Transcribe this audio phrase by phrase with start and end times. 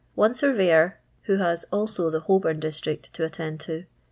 [0.15, 3.85] 1 surveyor, who hai also the Holbom divUion to attend to.